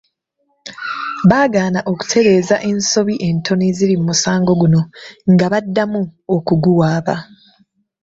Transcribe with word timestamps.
Baagaana 1.29 1.79
okutereeza 1.91 2.55
ensobi 2.69 3.15
entono 3.27 3.61
eziri 3.69 3.93
mu 3.97 4.05
musango 4.09 4.51
guno 4.61 4.81
nga 5.31 5.47
baddamu 5.51 6.01
okuguwaaba. 6.35 7.15